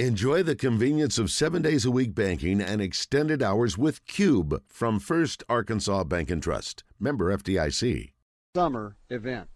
[0.00, 4.98] Enjoy the convenience of seven days a week banking and extended hours with Cube from
[4.98, 6.82] First Arkansas Bank and Trust.
[6.98, 8.10] Member FDIC.
[8.56, 9.50] Summer event.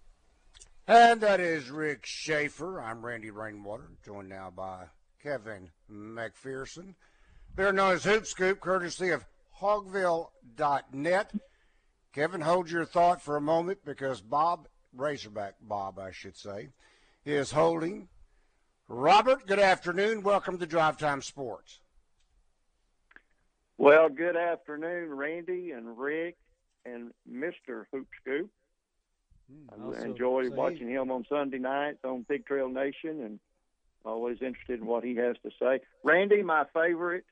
[0.87, 2.81] And that is Rick Schaefer.
[2.81, 4.85] I'm Randy Rainwater, joined now by
[5.21, 6.95] Kevin McPherson.
[7.57, 9.25] They're known as Hoop Scoop, courtesy of
[9.61, 11.33] Hawgville.net.
[12.13, 16.69] Kevin, hold your thought for a moment because Bob, Razorback Bob, I should say,
[17.25, 18.07] is holding
[18.89, 20.23] Robert, good afternoon.
[20.23, 21.81] Welcome to Drive Time Sports.
[23.77, 26.39] Well, good afternoon, Randy and Rick
[26.87, 27.85] and Mr.
[27.93, 28.51] Hoop Scoop.
[29.53, 33.41] Hmm, I enjoy watching him on Sunday nights on Pig Trail Nation and
[34.07, 35.81] always interested in what he has to say.
[36.03, 37.25] Randy, my favorite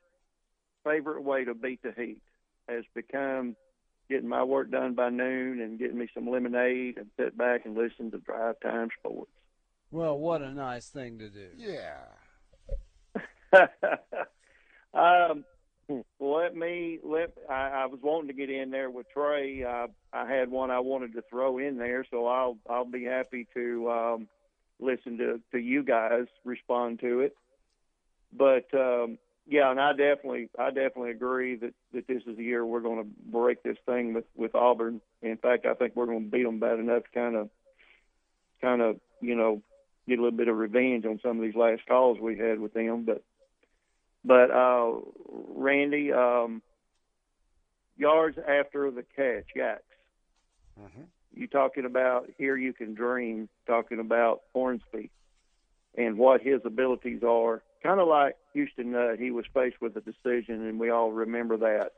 [0.83, 2.21] favorite way to beat the heat
[2.69, 3.55] has become
[4.09, 7.75] getting my work done by noon and getting me some lemonade and sit back and
[7.75, 9.31] listen to Drive Time Sports.
[9.91, 11.49] Well, what a nice thing to do.
[11.55, 11.97] Yeah.
[14.93, 15.45] um,
[16.19, 17.33] let me let.
[17.49, 19.63] I, I was wanting to get in there with Trey.
[19.63, 23.47] Uh, I had one I wanted to throw in there, so I'll I'll be happy
[23.53, 24.27] to um,
[24.79, 27.37] listen to to you guys respond to it.
[28.33, 32.65] But um, yeah, and I definitely I definitely agree that that this is the year
[32.65, 34.99] we're going to break this thing with with Auburn.
[35.21, 37.49] In fact, I think we're going to beat them bad enough kind of
[38.59, 39.61] kind of you know
[40.07, 42.73] get a little bit of revenge on some of these last calls we had with
[42.73, 43.03] them.
[43.03, 43.23] But
[44.23, 44.93] but uh,
[45.55, 46.61] Randy, um,
[47.97, 49.83] yards after the catch, yaks.
[50.79, 51.03] Mm-hmm.
[51.33, 52.57] You talking about here?
[52.57, 53.49] You can dream.
[53.65, 55.11] Talking about Hornsby
[55.95, 57.63] and what his abilities are.
[57.83, 61.57] Kind of like Houston Nutt, he was faced with a decision, and we all remember
[61.57, 61.91] that.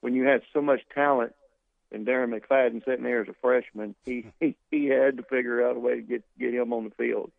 [0.00, 1.34] When you had so much talent
[1.94, 5.76] and Darren McFadden sitting there as a freshman, he, he he had to figure out
[5.76, 7.30] a way to get get him on the field.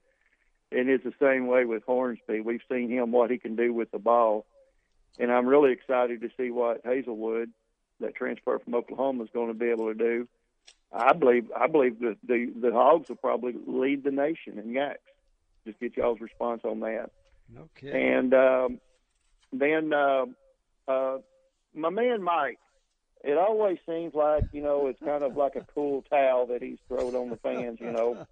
[0.72, 2.42] And it's the same way with Hornsby.
[2.42, 4.46] We've seen him what he can do with the ball,
[5.20, 7.50] and I'm really excited to see what Haselwood,
[8.00, 10.28] that transfer from Oklahoma, is going to be able to do.
[10.92, 15.00] I believe I believe that the the Hogs will probably lead the nation in yaks.
[15.66, 17.12] Just get y'all's response on that.
[17.58, 18.14] Okay.
[18.14, 18.80] And um,
[19.52, 20.26] then uh,
[20.88, 21.18] uh,
[21.74, 22.60] my man Mike,
[23.26, 26.78] it always seems like you know it's kind of like a cool towel that he's
[26.88, 28.26] thrown on the fans, you know.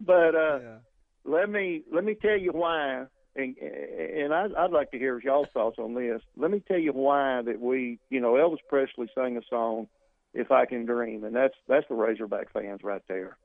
[0.00, 0.76] But uh, yeah.
[1.24, 3.04] let me let me tell you why,
[3.36, 6.22] and and I'd, I'd like to hear y'all's thoughts on this.
[6.36, 9.88] Let me tell you why that we, you know, Elvis Presley sang a song,
[10.32, 13.36] "If I Can Dream," and that's that's the Razorback fans right there.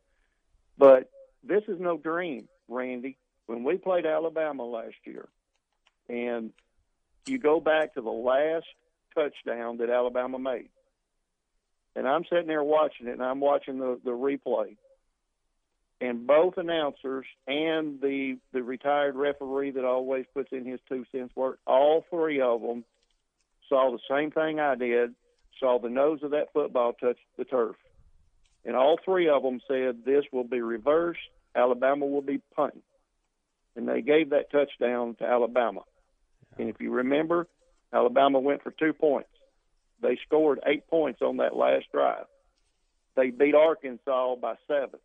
[0.77, 1.09] But
[1.43, 3.17] this is no dream, Randy.
[3.47, 5.27] When we played Alabama last year,
[6.07, 6.51] and
[7.25, 8.65] you go back to the last
[9.13, 10.69] touchdown that Alabama made.
[11.95, 14.77] And I'm sitting there watching it, and I'm watching the, the replay.
[16.01, 21.35] And both announcers and the the retired referee that always puts in his two cents
[21.35, 22.85] worth, all three of them
[23.67, 25.13] saw the same thing I did,
[25.59, 27.75] saw the nose of that football touch the turf.
[28.63, 31.19] And all three of them said this will be reversed,
[31.53, 32.81] Alabama will be punting.
[33.75, 35.81] And they gave that touchdown to Alabama.
[36.57, 37.47] And if you remember,
[37.93, 39.29] Alabama went for two points.
[40.01, 42.25] They scored eight points on that last drive.
[43.15, 44.99] They beat Arkansas by seven.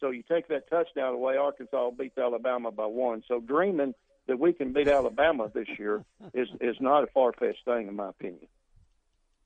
[0.00, 3.22] So you take that touchdown away, Arkansas beats Alabama by one.
[3.28, 3.94] So dreaming
[4.26, 6.04] that we can beat Alabama this year
[6.34, 8.46] is is not a far fetched thing in my opinion.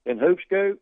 [0.05, 0.81] In hoop scoop,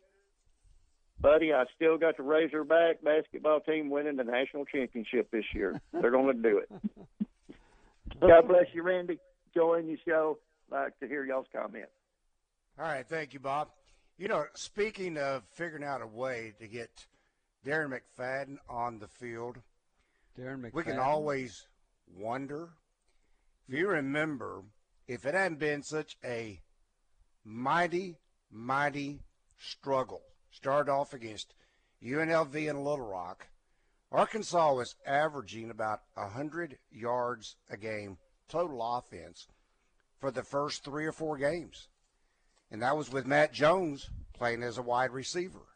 [1.19, 5.79] buddy, I still got the Razorback basketball team winning the national championship this year.
[5.93, 6.69] They're going to do it.
[8.19, 9.19] God bless you, Randy.
[9.53, 10.37] Join your show
[10.71, 11.91] like to hear y'all's comments.
[12.79, 13.69] All right, thank you, Bob.
[14.17, 17.07] You know, speaking of figuring out a way to get
[17.65, 19.57] Darren McFadden on the field,
[20.39, 20.73] Darren McFadden.
[20.73, 21.67] we can always
[22.15, 22.69] wonder.
[23.67, 24.63] If you remember,
[25.07, 26.61] if it hadn't been such a
[27.43, 28.17] mighty,
[28.51, 29.19] mighty
[29.57, 30.21] struggle,
[30.51, 31.53] started off against
[32.03, 33.47] UNLV and Little Rock,
[34.11, 38.17] Arkansas was averaging about 100 yards a game
[38.49, 39.47] total offense
[40.21, 41.89] for the first three or four games.
[42.69, 45.67] And that was with Matt Jones playing as a wide receiver.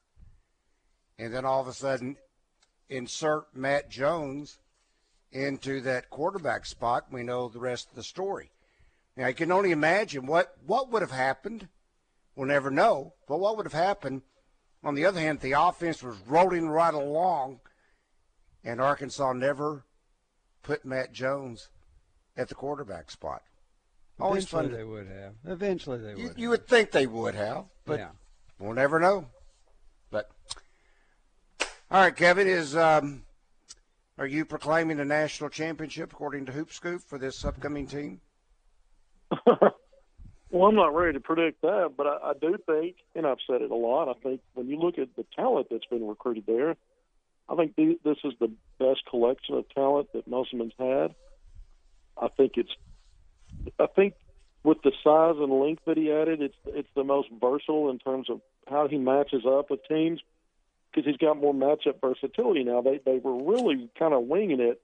[1.18, 2.16] And then all of a sudden,
[2.88, 4.60] insert Matt Jones
[5.32, 7.08] into that quarterback spot.
[7.12, 8.52] We know the rest of the story.
[9.18, 11.68] Now, you can only imagine what, what would have happened.
[12.36, 13.14] We'll never know.
[13.28, 14.22] But what would have happened?
[14.84, 17.62] On the other hand, the offense was rolling right along,
[18.64, 19.86] and Arkansas never
[20.62, 21.70] put Matt Jones
[22.38, 23.42] at the quarterback spot.
[24.20, 24.78] Always Eventually fun.
[24.78, 25.34] they would have.
[25.46, 26.20] Eventually they would.
[26.20, 28.10] You, you would think they would have, but yeah.
[28.60, 29.28] we'll never know.
[30.10, 30.32] But
[31.92, 32.76] all right, Kevin is.
[32.76, 33.24] Um,
[34.18, 38.22] are you proclaiming a national championship according to Hoop Scoop for this upcoming team?
[39.46, 43.62] well, I'm not ready to predict that, but I, I do think, and I've said
[43.62, 44.08] it a lot.
[44.08, 46.78] I think when you look at the talent that's been recruited there,
[47.50, 51.14] I think the, this is the best collection of talent that Musselman's had.
[52.18, 52.72] I think it's,
[53.80, 54.14] I think
[54.64, 58.30] with the size and length that he added, it's it's the most versatile in terms
[58.30, 60.22] of how he matches up with teams
[60.92, 62.82] because he's got more matchup versatility now.
[62.82, 64.82] They they were really kind of winging it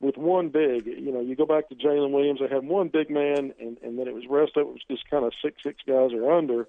[0.00, 0.86] with one big.
[0.86, 3.98] You know, you go back to Jaylin Williams, they had one big man, and and
[3.98, 6.66] then it was rest of it was just kind of six six guys or under.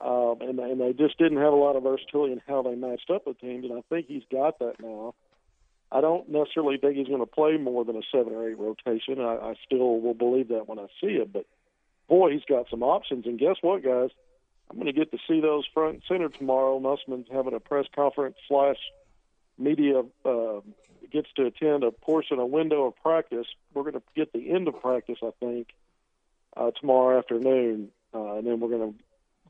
[0.00, 3.08] Um, and, and they just didn't have a lot of versatility in how they matched
[3.08, 5.14] up with teams, and I think he's got that now.
[5.92, 9.20] I don't necessarily think he's going to play more than a seven or eight rotation.
[9.20, 11.44] I, I still will believe that when I see it, but
[12.08, 13.26] boy, he's got some options.
[13.26, 14.10] And guess what, guys?
[14.70, 16.78] I'm going to get to see those front and center tomorrow.
[16.80, 18.78] Musselman's having a press conference slash
[19.58, 20.60] media uh,
[21.10, 23.46] gets to attend a portion, a window of practice.
[23.74, 25.68] We're going to get the end of practice, I think,
[26.56, 28.98] uh, tomorrow afternoon, uh, and then we're going to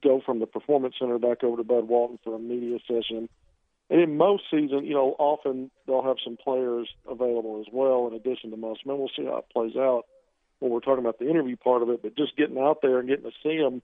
[0.02, 3.28] go from the performance center back over to Bud Walton for a media session.
[3.90, 8.14] And in most seasons, you know, often they'll have some players available as well in
[8.14, 8.98] addition to Musselman.
[8.98, 10.04] We'll see how it plays out
[10.60, 12.02] when we're talking about the interview part of it.
[12.02, 13.82] But just getting out there and getting to see them,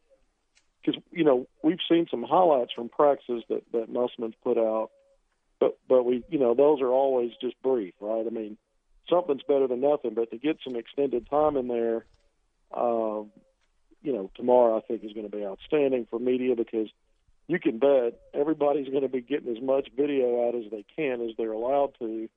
[0.81, 4.91] because you know we've seen some highlights from practices that that Musselman's put out,
[5.61, 8.25] but but we you know those are always just brief, right?
[8.27, 8.57] I mean,
[9.11, 10.15] something's better than nothing.
[10.15, 12.07] But to get some extended time in there,
[12.73, 13.31] um,
[14.03, 16.89] you know, tomorrow I think is going to be outstanding for media because
[17.49, 21.23] you can bet everybody's going to be getting as much video out as they can
[21.23, 22.29] as they're allowed to.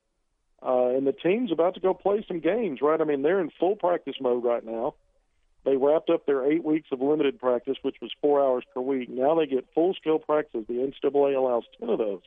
[0.64, 3.00] Uh, and the team's about to go play some games, right?
[3.00, 4.94] I mean, they're in full practice mode right now.
[5.64, 9.08] They wrapped up their eight weeks of limited practice, which was four hours per week.
[9.10, 10.64] Now they get full scale practice.
[10.66, 12.22] The NCAA allows 10 of those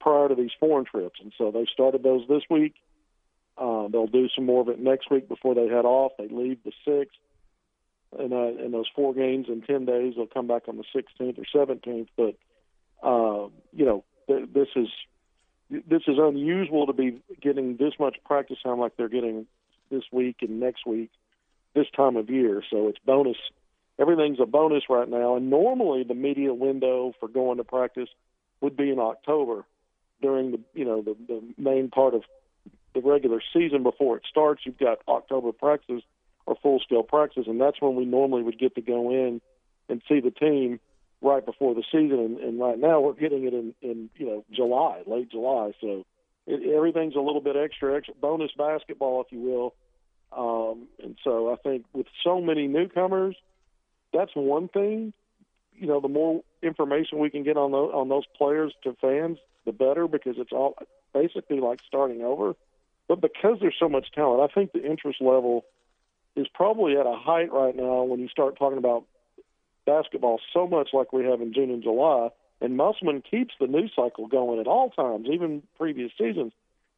[0.00, 1.18] prior to these foreign trips.
[1.20, 2.74] And so they started those this week.
[3.58, 6.12] Uh, they'll do some more of it next week before they head off.
[6.18, 7.08] They leave the 6th
[8.18, 10.14] in, uh, in those four games in 10 days.
[10.16, 12.08] They'll come back on the 16th or 17th.
[12.16, 12.34] But,
[13.06, 14.88] uh, you know, th- this is
[15.70, 19.46] this is unusual to be getting this much practice time like they're getting
[19.90, 21.10] this week and next week,
[21.74, 22.62] this time of year.
[22.70, 23.36] So it's bonus.
[23.98, 25.36] Everything's a bonus right now.
[25.36, 28.08] And normally the media window for going to practice
[28.60, 29.64] would be in October
[30.20, 32.22] during the you know the, the main part of
[32.94, 34.62] the regular season before it starts.
[34.64, 36.02] You've got October practices
[36.46, 39.40] or full scale practices, and that's when we normally would get to go in
[39.88, 40.80] and see the team
[41.22, 42.18] right before the season.
[42.18, 45.72] And, and right now we're getting it in, in you know July, late July.
[45.80, 46.04] So
[46.46, 49.74] it, everything's a little bit extra, extra bonus basketball, if you will.
[50.36, 53.36] Um, and so I think with so many newcomers,
[54.12, 55.12] that's one thing.
[55.76, 59.38] You know, the more information we can get on those, on those players to fans,
[59.64, 60.76] the better, because it's all
[61.12, 62.54] basically like starting over.
[63.08, 65.64] But because there's so much talent, I think the interest level
[66.36, 69.04] is probably at a height right now when you start talking about
[69.86, 72.28] basketball so much like we have in June and July.
[72.60, 76.52] And Musselman keeps the news cycle going at all times, even previous seasons.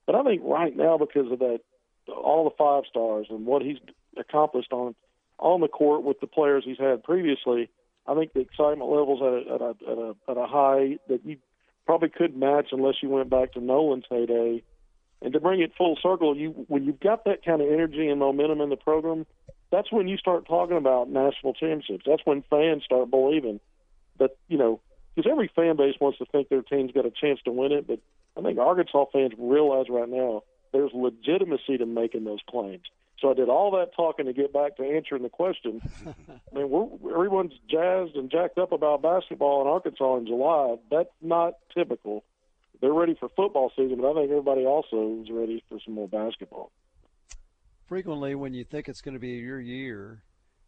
[0.07, 1.61] But I think right now, because of that,
[2.09, 3.79] all the five stars and what he's
[4.17, 4.95] accomplished on
[5.39, 7.69] on the court with the players he's had previously,
[8.07, 11.27] I think the excitement levels at a, at a, at a, at a high that
[11.27, 11.37] you
[11.85, 14.63] probably could match unless you went back to Nolan's heyday
[15.27, 18.21] and to bring it full circle, you when you've got that kind of energy and
[18.21, 19.27] momentum in the program,
[19.73, 22.05] that's when you start talking about national championships.
[22.07, 23.59] That's when fans start believing
[24.21, 24.81] that you know
[25.17, 27.89] because every fan base wants to think their team's got a chance to win it,
[27.89, 27.99] but
[28.39, 32.85] I think Arkansas fans realize right now there's legitimacy to making those claims.
[33.19, 35.83] So I did all that talking to get back to answering the question.
[36.07, 40.77] I mean, we're, everyone's jazzed and jacked up about basketball in Arkansas in July.
[40.89, 42.23] That's not typical
[42.81, 46.09] they're ready for football season, but I think everybody also is ready for some more
[46.09, 46.71] basketball.
[47.87, 50.23] Frequently, when you think it's going to be your year,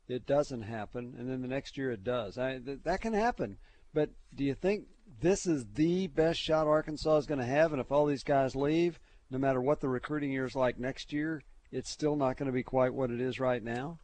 [0.09, 2.39] it doesn't happen, and then the next year it does.
[2.39, 3.59] I, th- that can happen.
[3.93, 4.87] But do you think
[5.21, 7.73] this is the best shot Arkansas is going to have?
[7.73, 9.01] And if all these guys leave,
[9.31, 12.53] no matter what the recruiting year is like next year, it's still not going to
[12.53, 13.99] be quite what it is right now.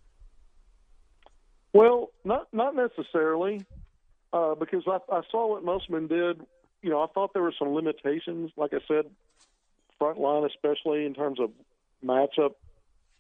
[1.73, 3.65] Well, not not necessarily,
[4.33, 6.41] uh, because I, I saw what Musselman did
[6.85, 9.07] you know, I thought there were some limitations, like I said,
[9.99, 11.50] front line especially in terms of
[12.05, 12.57] matchup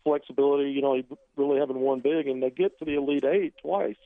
[0.04, 0.70] flexibility.
[0.70, 3.96] You know, he really having won big, and they get to the Elite Eight twice,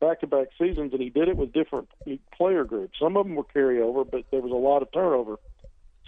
[0.00, 1.88] back to back seasons, and he did it with different
[2.36, 2.98] player groups.
[2.98, 5.36] Some of them were carryover, but there was a lot of turnover.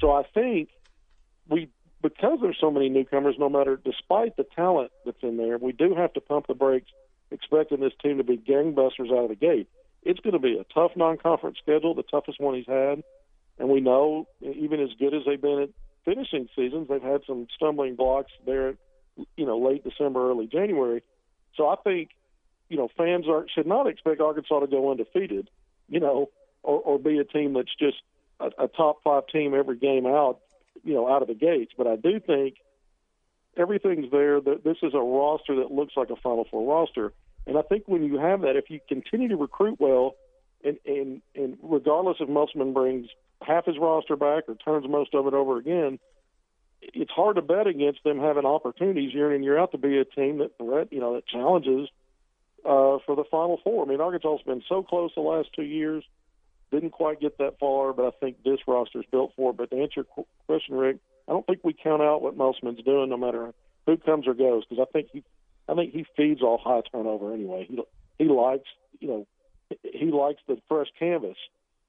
[0.00, 0.70] So I think
[1.48, 1.68] we,
[2.02, 5.94] because there's so many newcomers, no matter, despite the talent that's in there, we do
[5.94, 6.90] have to pump the brakes,
[7.30, 9.68] expecting this team to be gangbusters out of the gate
[10.02, 13.02] it's going to be a tough non-conference schedule, the toughest one he's had.
[13.58, 15.70] And we know, even as good as they've been at
[16.04, 18.74] finishing seasons, they've had some stumbling blocks there,
[19.36, 21.02] you know, late December, early January.
[21.56, 22.10] So I think,
[22.68, 25.50] you know, fans are should not expect Arkansas to go undefeated,
[25.88, 26.30] you know,
[26.62, 27.98] or, or be a team that's just
[28.38, 30.38] a, a top five team every game out,
[30.82, 31.72] you know, out of the gates.
[31.76, 32.54] But I do think
[33.56, 34.40] everything's there.
[34.40, 37.12] That this is a roster that looks like a Final Four roster,
[37.46, 40.14] and I think when you have that, if you continue to recruit well,
[40.64, 43.08] and and, and regardless if Musselman brings
[43.42, 45.98] half his roster back or turns most of it over again,
[46.80, 49.98] it's hard to bet against them having opportunities year in and year out to be
[49.98, 51.88] a team that threat, you know, that challenges
[52.64, 53.84] uh, for the Final Four.
[53.84, 56.04] I mean, Arkansas's been so close the last two years,
[56.70, 59.56] didn't quite get that far, but I think this roster's built for it.
[59.56, 63.10] But to answer your question, Rick, I don't think we count out what Musselman's doing,
[63.10, 63.52] no matter
[63.86, 65.24] who comes or goes, because I think he,
[65.70, 67.66] I think he feeds off high turnover anyway.
[67.68, 67.78] He
[68.18, 69.26] he likes, you know,
[69.82, 71.36] he likes the fresh canvas,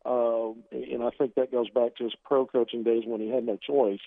[0.05, 3.45] um, and I think that goes back to his pro coaching days when he had
[3.45, 3.99] no choice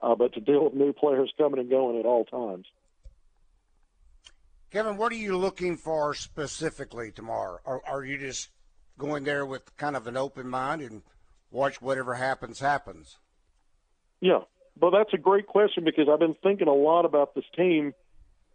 [0.00, 2.66] uh, but to deal with new players coming and going at all times.
[4.70, 7.58] Kevin, what are you looking for specifically tomorrow?
[7.64, 8.50] Or are you just
[8.98, 11.02] going there with kind of an open mind and
[11.50, 13.18] watch whatever happens happens?
[14.20, 14.40] Yeah,
[14.80, 17.94] well, that's a great question because I've been thinking a lot about this team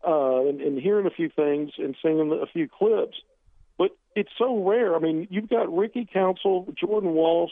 [0.05, 3.17] uh, and, and hearing a few things and seeing a few clips.
[3.77, 4.95] But it's so rare.
[4.95, 7.51] I mean, you've got Ricky Council, Jordan Walsh,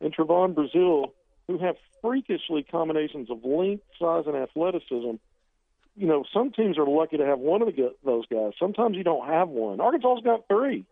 [0.00, 1.12] and Trevon Brazile
[1.46, 5.16] who have freakishly combinations of length, size, and athleticism.
[5.96, 8.52] You know, some teams are lucky to have one of the, those guys.
[8.58, 9.80] Sometimes you don't have one.
[9.80, 10.84] Arkansas's got three.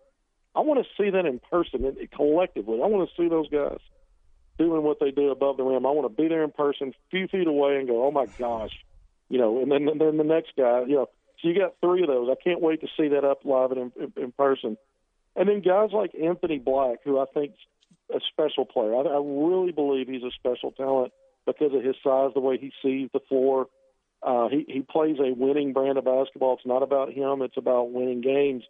[0.54, 2.80] I want to see that in person, and collectively.
[2.82, 3.78] I want to see those guys
[4.59, 5.87] doing what they do above the rim.
[5.87, 8.26] I want to be there in person, a few feet away, and go, "Oh my
[8.26, 8.73] gosh,"
[9.32, 9.62] you know.
[9.62, 11.08] And then, and then the next guy, you know.
[11.40, 12.28] So you got three of those.
[12.30, 14.76] I can't wait to see that up live and in, in, in person.
[15.34, 17.54] And then guys like Anthony Black, who I think
[18.14, 18.94] a special player.
[18.94, 21.12] I, I really believe he's a special talent
[21.46, 23.66] because of his size, the way he sees the floor.
[24.22, 26.54] Uh, he he plays a winning brand of basketball.
[26.54, 28.62] It's not about him; it's about winning games.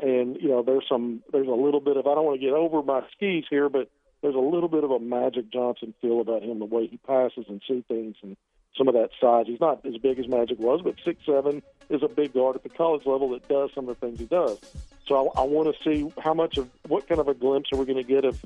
[0.00, 2.54] And you know, there's some there's a little bit of I don't want to get
[2.54, 3.88] over my skis here, but
[4.20, 7.46] there's a little bit of a Magic Johnson feel about him, the way he passes
[7.48, 8.36] and sees things, and
[8.76, 9.46] some of that size.
[9.46, 12.62] He's not as big as Magic was, but six seven is a big guard at
[12.62, 14.58] the college level that does some of the things he does.
[15.06, 17.78] So I, I want to see how much of what kind of a glimpse are
[17.78, 18.42] we going to get of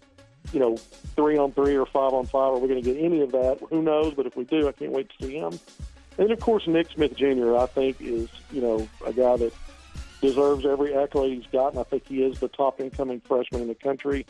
[0.53, 2.53] you know, three on three or five on five.
[2.53, 3.59] Are we going to get any of that?
[3.71, 4.15] Who knows?
[4.15, 5.59] But if we do, I can't wait to see him.
[6.19, 7.57] And of course, Nick Smith Jr.
[7.57, 9.53] I think is you know a guy that
[10.21, 11.79] deserves every accolade he's gotten.
[11.79, 14.27] I think he is the top incoming freshman in the country.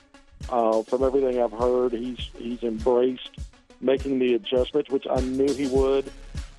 [0.51, 3.31] Uh, from everything I've heard, he's he's embraced
[3.81, 6.11] making the adjustments, which I knew he would.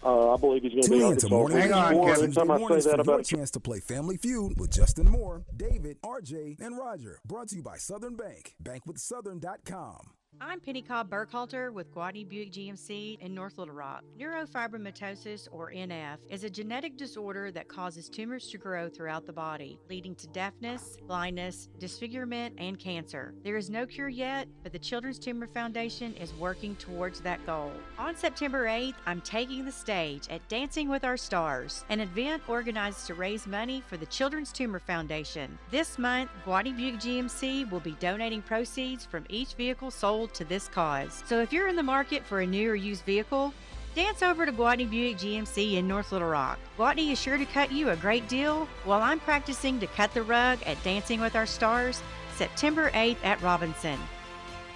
[0.04, 1.28] Uh, I believe he's going to be Arkansas.
[1.28, 1.58] Morning.
[1.58, 2.10] Hang on, Kevin.
[2.10, 5.44] Every time I say that about a chance to play Family Feud with Justin Moore,
[5.56, 7.20] David, RJ, and Roger.
[7.26, 8.54] Brought to you by Southern Bank.
[8.64, 10.17] Bankwithsouthern.com.
[10.40, 14.04] I'm Penny Cobb Burkhalter with Gwatney Buick GMC in North Little Rock.
[14.20, 19.80] Neurofibromatosis, or NF, is a genetic disorder that causes tumors to grow throughout the body,
[19.90, 23.34] leading to deafness, blindness, disfigurement, and cancer.
[23.44, 27.72] There is no cure yet, but the Children's Tumor Foundation is working towards that goal.
[27.98, 33.08] On September 8th, I'm taking the stage at Dancing with Our Stars, an event organized
[33.08, 35.58] to raise money for the Children's Tumor Foundation.
[35.72, 40.68] This month, Gwatney Buick GMC will be donating proceeds from each vehicle sold to this
[40.68, 41.24] cause.
[41.26, 43.54] So if you're in the market for a new or used vehicle,
[43.96, 46.60] dance over to Gwatney Buick GMC in North Little Rock.
[46.78, 50.24] Gwatney is sure to cut you a great deal while I'm practicing to cut the
[50.24, 52.02] rug at Dancing with Our Stars
[52.36, 54.00] September 8th at Robinson.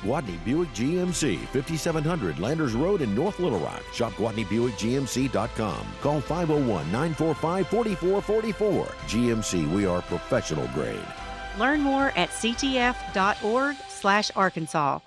[0.02, 3.84] Gwatney Buick GMC, 5700 Landers Road in North Little Rock.
[3.94, 5.86] Shop GwatneyBuickGMC.com.
[6.02, 8.88] Call 501-945-4444.
[9.08, 11.06] GMC, we are professional grade.
[11.60, 15.00] Learn more at ctf.org slash Arkansas.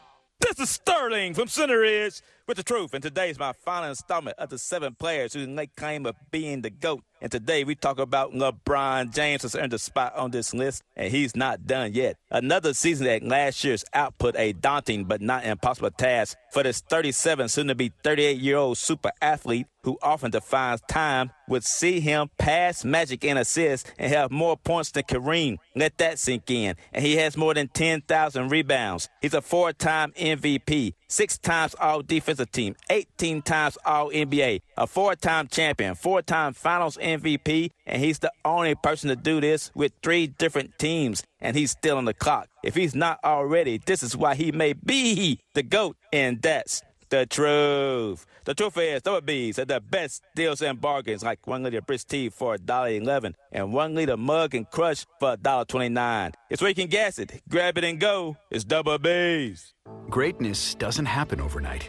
[0.45, 2.95] This is Sterling from Center Ridge with the truth.
[2.95, 6.63] And today is my final installment of the seven players who make claim of being
[6.63, 7.03] the GOAT.
[7.21, 11.11] And today we talk about LeBron James has earned a spot on this list, and
[11.11, 12.17] he's not done yet.
[12.31, 17.49] Another season that last year's output a daunting but not impossible task for this 37,
[17.49, 22.31] soon to be 38 year old super athlete who often defines time would see him
[22.39, 25.59] pass Magic in assists and have more points than Kareem.
[25.77, 26.77] Let that sink in.
[26.93, 29.09] And he has more than 10,000 rebounds.
[29.21, 35.49] He's a four-time MVP, six times All Defensive Team, 18 times All NBA, a four-time
[35.49, 40.79] champion, four-time Finals MVP, and he's the only person to do this with three different
[40.79, 41.23] teams.
[41.41, 42.49] And he's still on the clock.
[42.63, 47.27] If he's not already, this is why he may be the GOAT, and that's the
[47.27, 48.27] truth.
[48.45, 52.09] The truth is, Double B's are the best deals and bargains, like one liter Brisk
[52.09, 56.35] tea for $1.11 and one liter mug and crush for $1.29.
[56.51, 57.41] It's where you can guess it.
[57.49, 58.37] Grab it and go.
[58.51, 59.73] It's Double B's.
[60.11, 61.89] Greatness doesn't happen overnight.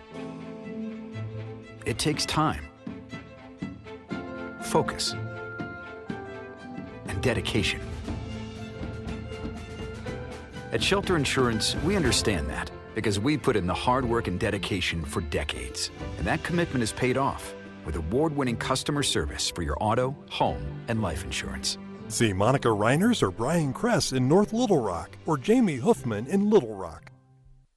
[1.86, 2.64] It takes time,
[4.62, 5.14] focus,
[7.08, 7.82] and dedication.
[10.72, 15.06] At Shelter Insurance, we understand that because we put in the hard work and dedication
[15.06, 15.92] for decades.
[16.18, 17.54] And that commitment is paid off
[17.86, 21.78] with award winning customer service for your auto, home, and life insurance.
[22.08, 26.76] See Monica Reiners or Brian Kress in North Little Rock or Jamie Huffman in Little
[26.76, 27.12] Rock.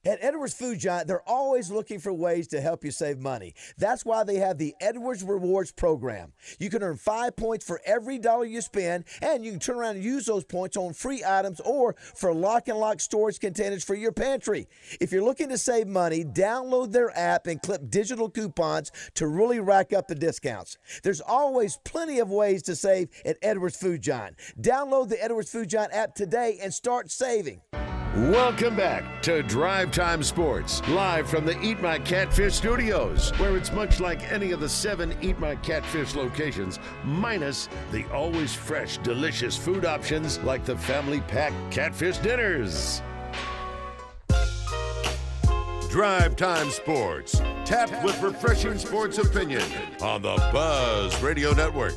[0.05, 3.53] At Edwards Food Giant, they're always looking for ways to help you save money.
[3.77, 6.31] That's why they have the Edwards Rewards program.
[6.57, 9.97] You can earn five points for every dollar you spend, and you can turn around
[9.97, 13.93] and use those points on free items or for lock and lock storage containers for
[13.93, 14.69] your pantry.
[15.01, 19.59] If you're looking to save money, download their app and clip digital coupons to really
[19.59, 20.77] rack up the discounts.
[21.03, 24.37] There's always plenty of ways to save at Edwards Food Giant.
[24.61, 27.59] Download the Edwards Food Giant app today and start saving.
[28.15, 33.71] Welcome back to Drive Time Sports, live from the Eat My Catfish studios, where it's
[33.71, 39.55] much like any of the seven Eat My Catfish locations, minus the always fresh, delicious
[39.55, 43.03] food options like the family pack catfish dinners.
[45.91, 49.61] Drive Time Sports, tapped with refreshing sports opinion
[50.01, 51.93] on the Buzz Radio Network.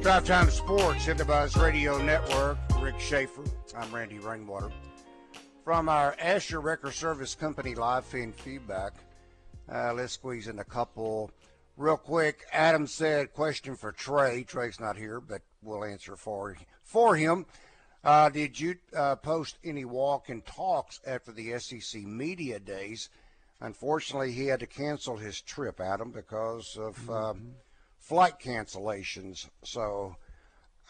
[0.00, 2.56] Drive Time Sports in the Buzz Radio Network.
[2.80, 3.44] Rick Schaefer.
[3.76, 4.70] I'm Randy Rainwater.
[5.64, 8.94] From our Asher Record Service Company live feed feedback,
[9.70, 11.30] uh, let's squeeze in a couple
[11.76, 12.46] real quick.
[12.54, 14.44] Adam said, question for Trey.
[14.44, 17.44] Trey's not here, but we'll answer for, for him.
[18.02, 23.10] Uh, did you uh, post any walk and talks after the SEC media days?
[23.60, 27.48] Unfortunately, he had to cancel his trip, Adam, because of mm-hmm.
[27.98, 29.50] flight cancellations.
[29.64, 30.16] So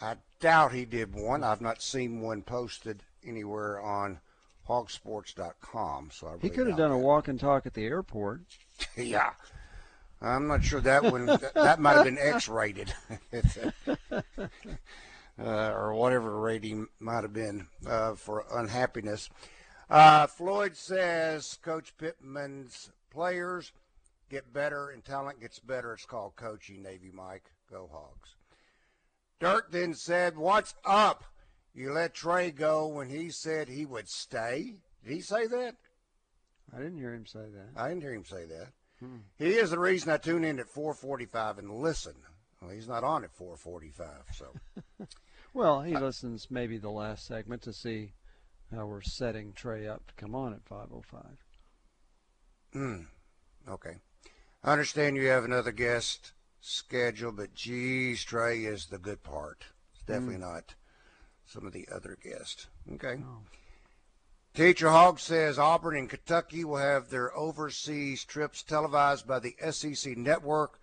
[0.01, 1.43] I doubt he did one.
[1.43, 4.19] I've not seen one posted anywhere on
[4.67, 6.09] hogsports.com.
[6.11, 6.95] So I really he could have done that.
[6.95, 8.41] a walk and talk at the airport.
[8.97, 9.31] yeah,
[10.21, 12.93] I'm not sure that one that, that might have been X-rated,
[14.11, 14.21] uh,
[15.39, 19.29] or whatever rating might have been uh, for unhappiness.
[19.89, 23.73] Uh, Floyd says Coach Pittman's players
[24.29, 25.93] get better and talent gets better.
[25.93, 26.81] It's called coaching.
[26.81, 28.35] Navy Mike, go Hogs.
[29.41, 31.23] Dirk then said, What's up?
[31.73, 34.75] You let Trey go when he said he would stay.
[35.03, 35.77] Did he say that?
[36.73, 37.69] I didn't hear him say that.
[37.75, 38.67] I didn't hear him say that.
[38.99, 39.17] Hmm.
[39.39, 42.13] He is the reason I tune in at 4:45 and listen.
[42.61, 44.53] Well, he's not on at 4:45, so.
[45.55, 48.13] well, he listens maybe the last segment to see
[48.71, 51.25] how we're setting Trey up to come on at 5:05.
[52.73, 53.01] Hmm.
[53.67, 53.97] Okay.
[54.63, 59.65] I understand you have another guest schedule, but geez, Trey is the good part.
[59.93, 60.53] It's definitely mm.
[60.53, 60.75] not
[61.45, 62.67] some of the other guests.
[62.93, 63.17] Okay.
[63.21, 63.39] Oh.
[64.53, 70.17] Teacher Hog says Auburn and Kentucky will have their overseas trips televised by the SEC
[70.17, 70.79] network.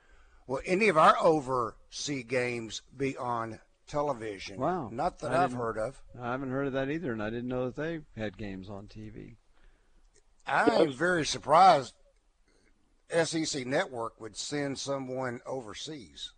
[0.47, 4.59] Will any of our overseas games be on television?
[4.59, 4.89] Wow.
[4.91, 6.01] Not that I have heard of.
[6.19, 8.87] I haven't heard of that either, and I didn't know that they had games on
[8.87, 9.37] TV.
[10.47, 11.93] I'm very surprised
[13.11, 16.33] SEC network would send someone overseas.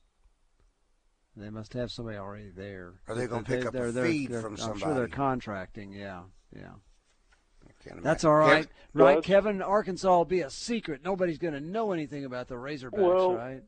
[1.37, 2.95] They must have somebody already there.
[3.09, 4.83] Are they going to pick up a feed from somebody?
[4.83, 5.93] I'm sure they're contracting.
[5.93, 6.23] Yeah,
[6.55, 6.73] yeah.
[8.03, 9.23] That's all right, Kevin, right?
[9.23, 11.01] Kevin, Arkansas will be a secret.
[11.03, 13.63] Nobody's going to know anything about the Razorbacks, well, right?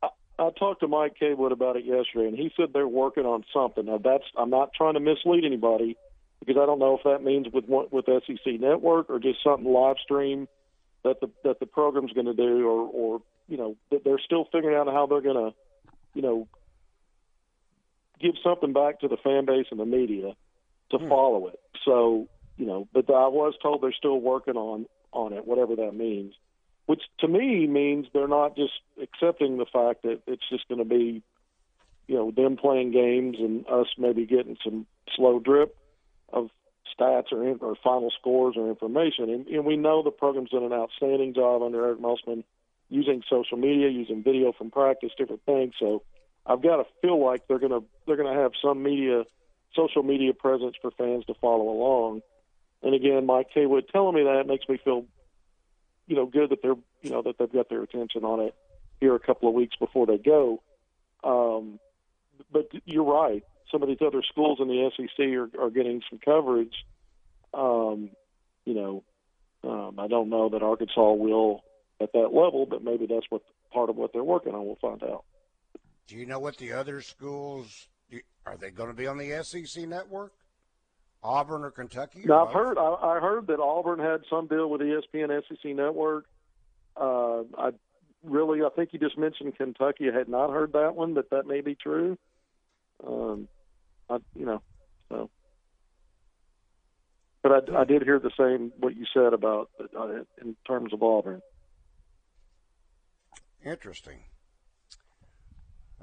[0.00, 3.44] I, I talked to Mike Cawood about it yesterday, and he said they're working on
[3.52, 3.86] something.
[3.86, 5.96] Now, that's I'm not trying to mislead anybody
[6.38, 9.96] because I don't know if that means with with SEC Network or just something live
[10.04, 10.46] stream
[11.04, 14.46] that the that the program's going to do, or or you know that they're still
[14.52, 15.54] figuring out how they're going to,
[16.14, 16.48] you know,
[18.20, 20.34] give something back to the fan base and the media
[20.90, 21.08] to hmm.
[21.08, 21.60] follow it.
[21.84, 25.92] So you know, but I was told they're still working on on it, whatever that
[25.94, 26.34] means.
[26.86, 30.84] Which to me means they're not just accepting the fact that it's just going to
[30.84, 31.22] be,
[32.08, 35.76] you know, them playing games and us maybe getting some slow drip
[36.32, 36.50] of
[36.98, 39.30] stats or, or final scores or information.
[39.30, 42.44] And, and we know the program's done an outstanding job under Eric Musselman
[42.88, 45.74] using social media, using video from practice, different things.
[45.78, 46.02] So
[46.46, 49.24] I've got to feel like they're gonna they're gonna have some media,
[49.74, 52.22] social media presence for fans to follow along.
[52.82, 55.06] And again, Mike Cawood telling me that makes me feel,
[56.06, 58.54] you know, good that they're you know that they've got their attention on it
[59.00, 60.62] here a couple of weeks before they go.
[61.24, 61.78] Um,
[62.50, 66.18] but you're right some of these other schools in the SEC are, are getting some
[66.24, 66.74] coverage.
[67.54, 68.10] Um,
[68.64, 69.04] you know,
[69.64, 71.62] um, I don't know that Arkansas will
[72.00, 74.66] at that level, but maybe that's what part of what they're working on.
[74.66, 75.24] We'll find out.
[76.06, 77.88] Do you know what the other schools
[78.44, 78.56] are?
[78.56, 80.32] They going to be on the SEC network?
[81.22, 82.24] Auburn or Kentucky?
[82.28, 86.26] Or I've heard I, I, heard that Auburn had some deal with ESPN SEC network.
[86.96, 87.70] Uh, I
[88.24, 90.10] really, I think you just mentioned Kentucky.
[90.12, 92.18] I had not heard that one, but that may be true.
[93.06, 93.48] Um,
[94.08, 94.62] I, you know,
[95.08, 95.30] so.
[97.42, 101.02] But I, I did hear the same what you said about uh, in terms of
[101.02, 101.42] Auburn.
[103.64, 104.18] Interesting.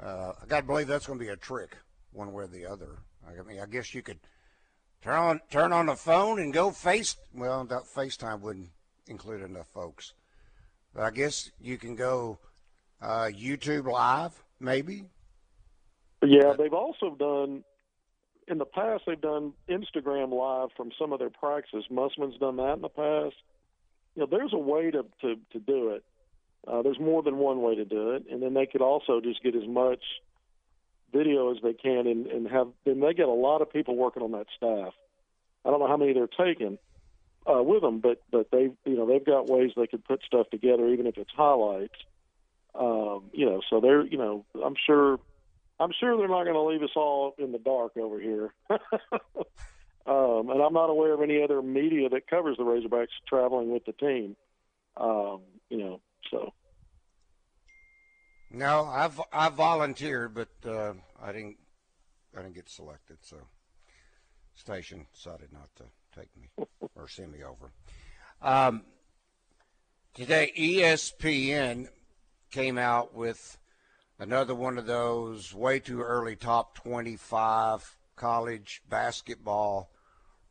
[0.02, 1.76] Uh, I got to believe that's going to be a trick,
[2.12, 3.00] one way or the other.
[3.28, 4.20] I mean, I guess you could
[5.02, 7.18] turn on turn on the phone and go face.
[7.34, 8.70] Well, that FaceTime wouldn't
[9.08, 10.14] include enough folks,
[10.94, 12.40] but I guess you can go
[13.02, 15.06] uh, YouTube Live, maybe.
[16.22, 17.64] Yeah, they've also done
[18.48, 19.04] in the past.
[19.08, 21.86] They've done Instagram Live from some of their practices.
[21.90, 23.36] Musselman's done that in the past.
[24.16, 26.04] You know, there's a way to to, to do it.
[26.68, 29.42] Uh, there's more than one way to do it, and then they could also just
[29.42, 30.04] get as much
[31.14, 32.68] video as they can, and, and have.
[32.86, 34.94] Then they get a lot of people working on that staff.
[35.64, 36.78] I don't know how many they're taking
[37.50, 40.50] uh, with them, but but they you know they've got ways they could put stuff
[40.50, 41.96] together, even if it's highlights.
[42.76, 45.20] Um, you know, so they're you know I'm sure
[45.80, 48.54] I'm sure they're not going to leave us all in the dark over here.
[48.70, 53.86] um, and I'm not aware of any other media that covers the Razorbacks traveling with
[53.86, 54.36] the team.
[54.98, 56.54] Um, you know, so.
[58.52, 61.58] No, I've I volunteered, but uh, I didn't
[62.36, 63.38] I didn't get selected, so
[64.56, 65.84] station decided not to
[66.18, 66.50] take me
[66.96, 67.72] or send me over.
[68.42, 68.84] Um,
[70.16, 71.90] today, ESPN
[72.50, 73.59] came out with
[74.20, 79.90] another one of those way too early top 25 college basketball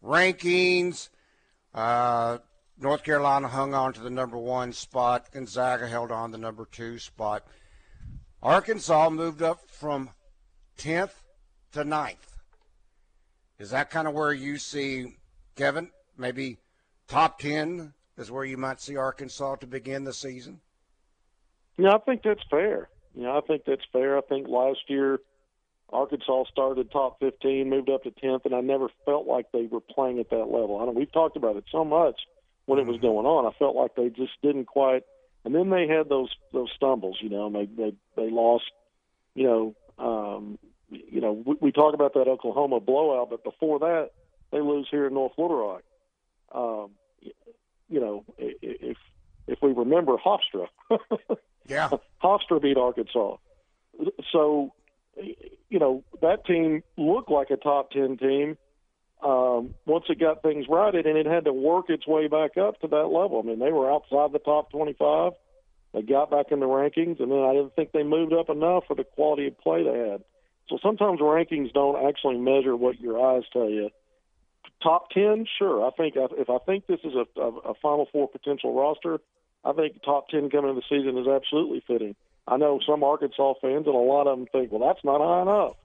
[0.03, 1.11] rankings.
[1.75, 2.39] Uh,
[2.81, 5.31] North Carolina hung on to the number one spot.
[5.33, 7.47] Gonzaga held on the number two spot.
[8.43, 10.11] Arkansas moved up from
[10.79, 11.13] 10th
[11.73, 12.17] to 9th.
[13.59, 15.17] Is that kind of where you see,
[15.57, 16.59] Kevin, maybe
[17.09, 20.61] top 10 is where you might see Arkansas to begin the season?
[21.77, 22.89] Yeah, I think that's fair.
[23.19, 24.17] You know, I think that's fair.
[24.17, 25.19] I think last year
[25.91, 29.81] Arkansas started top 15, moved up to 10th, and I never felt like they were
[29.81, 30.79] playing at that level.
[30.81, 32.21] I know we've talked about it so much
[32.67, 33.45] when it was going on.
[33.45, 35.03] I felt like they just didn't quite–
[35.45, 38.71] and then they had those those stumbles, you know, and they they they lost,
[39.35, 40.59] you know, um,
[40.91, 44.11] you know, we, we talk about that Oklahoma blowout, but before that,
[44.53, 45.83] they lose here in North Little Rock.
[46.53, 46.91] Um,
[47.89, 48.97] you know, if
[49.47, 50.67] if we remember Hofstra,
[51.67, 51.89] yeah,
[52.29, 53.37] Hofstra beat Arkansas.
[54.33, 54.73] So,
[55.17, 58.57] you know, that team looked like a top ten team
[59.23, 62.81] um, once it got things righted, and it had to work its way back up
[62.81, 63.41] to that level.
[63.43, 65.33] I mean, they were outside the top 25.
[65.95, 68.85] They got back in the rankings, and then I didn't think they moved up enough
[68.87, 70.23] for the quality of play they had.
[70.69, 73.91] So sometimes rankings don't actually measure what your eyes tell you.
[74.83, 75.85] Top 10, sure.
[75.85, 79.19] I think if I think this is a, a, a Final Four potential roster,
[79.65, 82.15] I think top 10 coming into the season is absolutely fitting.
[82.47, 85.43] I know some Arkansas fans and a lot of them think, well, that's not high
[85.43, 85.77] enough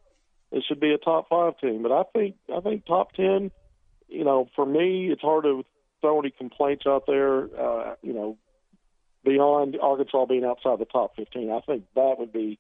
[0.54, 1.82] it should be a top five team.
[1.82, 3.52] But I think I think top ten.
[4.08, 5.66] You know, for me, it's hard to
[6.00, 7.46] throw any complaints out there.
[7.60, 8.38] Uh, you know,
[9.26, 12.60] beyond Arkansas being outside the top fifteen, I think that would be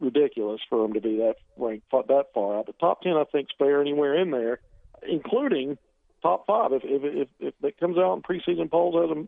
[0.00, 2.66] ridiculous for them to be that ranked that far out.
[2.66, 4.60] But top ten, I think, is fair anywhere in there,
[5.06, 5.78] including
[6.22, 6.72] top five.
[6.72, 9.20] If if if, if it comes out in preseason polls as a,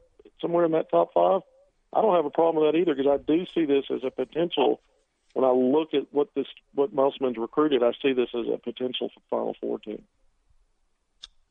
[0.45, 1.41] somewhere in that top five,
[1.95, 4.11] I don't have a problem with that either because I do see this as a
[4.11, 4.81] potential
[5.33, 9.11] when I look at what this what Musselman's recruited, I see this as a potential
[9.13, 10.03] for Final Four team.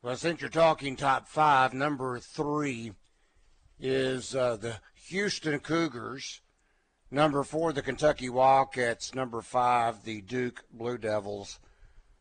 [0.02, 2.94] Well, since you're talking top five, number three
[3.80, 4.78] is uh, the
[5.08, 6.42] Houston Cougars.
[7.12, 9.14] Number four, the Kentucky Wildcats.
[9.14, 11.60] Number five, the Duke Blue Devils.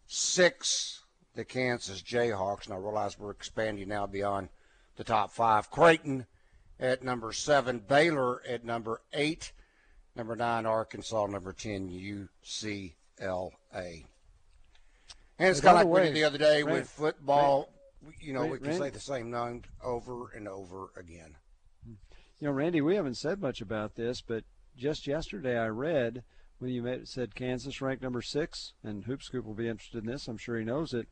[0.07, 1.05] Six,
[1.35, 2.67] the Kansas Jayhawks.
[2.67, 4.49] And I realize we're expanding now beyond
[4.97, 5.71] the top five.
[5.71, 6.27] Creighton
[6.83, 7.79] at number seven.
[7.79, 9.53] Baylor at number eight.
[10.15, 11.27] Number nine, Arkansas.
[11.27, 12.93] Number 10, UCLA.
[15.39, 17.71] And it's kind of like way, we did the other day with football.
[18.21, 21.37] you know, we can say the same name over and over again.
[21.87, 24.45] You know, Randy, we haven't said much about this, but
[24.77, 26.25] just yesterday I read
[26.59, 30.11] when you made, said Kansas ranked number six, and Hoop Scoop will be interested in
[30.11, 30.29] this.
[30.29, 31.07] I'm sure he knows it.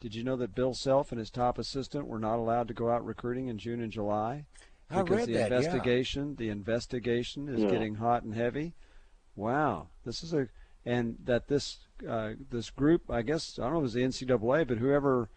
[0.00, 2.90] Did you know that Bill Self and his top assistant were not allowed to go
[2.90, 4.44] out recruiting in June and July?
[4.90, 6.34] I because the that, investigation, yeah.
[6.38, 7.70] the investigation is yeah.
[7.70, 8.74] getting hot and heavy.
[9.34, 10.48] Wow, this is a
[10.84, 14.26] and that this uh, this group, I guess I don't know if it was the
[14.26, 15.28] NCAA, but whoever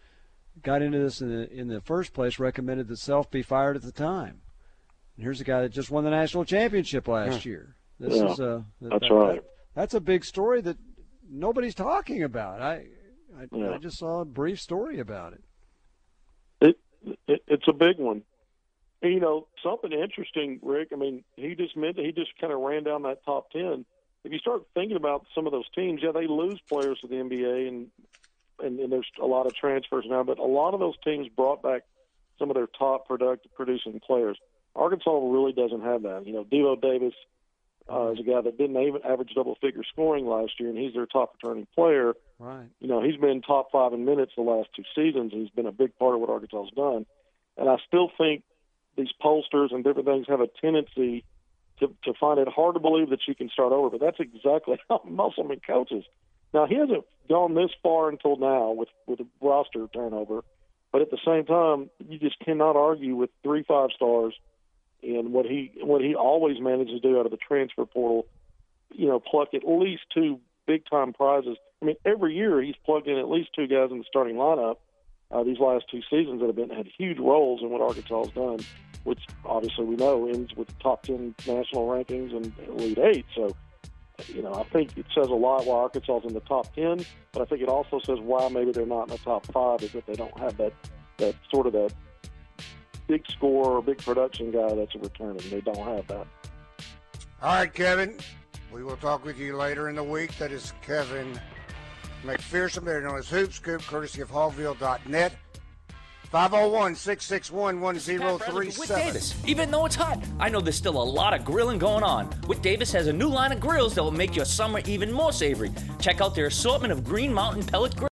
[0.62, 3.82] got into this in the in the first place recommended that Self be fired at
[3.82, 4.42] the time.
[5.16, 7.50] And here's a guy that just won the national championship last yeah.
[7.50, 7.76] year.
[7.98, 9.34] This yeah, is a that's that, right.
[9.34, 10.78] That, that's a big story that
[11.28, 12.62] nobody's talking about.
[12.62, 12.86] I
[13.36, 13.70] I, yeah.
[13.72, 15.42] I just saw a brief story about it.
[16.60, 16.78] It,
[17.26, 18.29] it it's a big one And,
[19.02, 20.88] you know, something interesting, Rick.
[20.92, 23.84] I mean, he just meant he just kind of ran down that top ten.
[24.24, 27.14] If you start thinking about some of those teams, yeah, they lose players to the
[27.14, 27.86] NBA, and,
[28.62, 30.22] and and there's a lot of transfers now.
[30.22, 31.82] But a lot of those teams brought back
[32.38, 34.38] some of their top productive producing players.
[34.76, 36.26] Arkansas really doesn't have that.
[36.26, 37.14] You know, Devo Davis
[37.90, 40.94] uh, is a guy that didn't even average double figure scoring last year, and he's
[40.94, 42.14] their top returning player.
[42.38, 42.66] Right.
[42.80, 45.32] You know, he's been top five in minutes the last two seasons.
[45.32, 47.06] And he's been a big part of what Arkansas has done.
[47.56, 48.44] And I still think
[48.96, 51.24] these pollsters and different things have a tendency
[51.78, 53.90] to, to find it hard to believe that you can start over.
[53.90, 56.04] But that's exactly how Musselman coaches.
[56.52, 60.42] Now, he hasn't gone this far until now with, with a roster turnover.
[60.92, 64.34] But at the same time, you just cannot argue with three five stars
[65.02, 68.26] and what he what he always manages to do out of the transfer portal.
[68.92, 71.56] You know, pluck at least two big time prizes.
[71.80, 74.76] I mean, every year he's plugged in at least two guys in the starting lineup.
[75.30, 78.32] Uh, these last two seasons that have been had huge roles in what Arkansas has
[78.32, 78.58] done,
[79.04, 83.26] which obviously we know ends with top ten national rankings and Elite Eight.
[83.34, 83.54] So,
[84.26, 87.04] you know, I think it says a lot why Arkansas is in the top ten,
[87.32, 89.92] but I think it also says why maybe they're not in the top five is
[89.92, 90.72] that they don't have that
[91.18, 91.92] that sort of that
[93.06, 95.42] big score or big production guy that's a returning.
[95.48, 96.26] They don't have that.
[97.42, 98.18] All right, Kevin.
[98.72, 100.36] We will talk with you later in the week.
[100.38, 101.40] That is Kevin
[102.24, 105.32] McPherson, better known as Hoop Scoop, courtesy of Hawgville.net.
[106.30, 108.96] 501 661 1037.
[108.96, 109.34] Davis.
[109.46, 112.26] Even though it's hot, I know there's still a lot of grilling going on.
[112.46, 115.32] Whit Davis has a new line of grills that will make your summer even more
[115.32, 115.72] savory.
[115.98, 118.09] Check out their assortment of Green Mountain pellet grills.